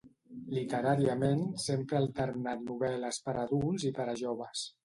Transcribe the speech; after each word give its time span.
Literàriament 0.57 1.43
sempre 1.65 1.99
ha 1.99 2.01
alternat 2.05 2.65
novel·les 2.73 3.23
per 3.29 3.37
a 3.37 3.47
adults 3.47 3.89
i 3.93 3.97
per 4.01 4.09
a 4.17 4.21
joves. 4.27 4.69